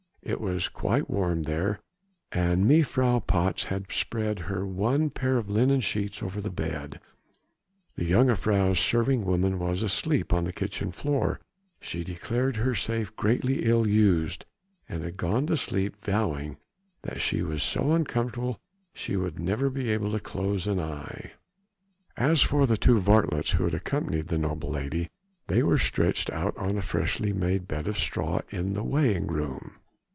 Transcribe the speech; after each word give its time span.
It 0.23 0.39
was 0.39 0.69
quite 0.69 1.09
warm 1.09 1.43
there 1.43 1.79
and 2.31 2.67
Mevrouw 2.67 3.25
Patz 3.25 3.65
had 3.65 3.91
spread 3.91 4.37
her 4.41 4.65
one 4.67 5.09
pair 5.09 5.37
of 5.37 5.49
linen 5.49 5.79
sheets 5.81 6.21
over 6.21 6.39
the 6.39 6.51
bed. 6.51 6.99
The 7.95 8.05
jongejuffrouw's 8.09 8.79
serving 8.79 9.25
woman 9.25 9.57
was 9.57 9.81
asleep 9.81 10.31
on 10.31 10.43
the 10.43 10.53
kitchen 10.53 10.91
floor; 10.91 11.39
she 11.81 12.03
declared 12.03 12.57
herself 12.57 13.13
greatly 13.15 13.65
ill 13.65 13.87
used, 13.87 14.45
and 14.87 15.03
had 15.03 15.17
gone 15.17 15.47
to 15.47 15.57
sleep 15.57 15.95
vowing 16.05 16.57
that 17.01 17.19
she 17.19 17.41
was 17.41 17.63
so 17.63 17.91
uncomfortable 17.91 18.59
she 18.93 19.17
would 19.17 19.39
never 19.39 19.71
be 19.71 19.89
able 19.89 20.11
to 20.11 20.19
close 20.19 20.67
an 20.67 20.79
eye. 20.79 21.31
As 22.15 22.43
for 22.43 22.67
the 22.67 22.77
two 22.77 22.99
varlets 22.99 23.53
who 23.53 23.63
had 23.63 23.73
accompanied 23.73 24.27
the 24.27 24.37
noble 24.37 24.69
lady, 24.69 25.09
they 25.47 25.63
were 25.63 25.79
stretched 25.79 26.29
out 26.29 26.55
on 26.57 26.77
a 26.77 26.81
freshly 26.83 27.33
made 27.33 27.67
bed 27.67 27.87
of 27.87 27.97
straw 27.97 28.41
in 28.51 28.73
the 28.73 28.83
weighing 28.83 29.25
room. 29.25 29.77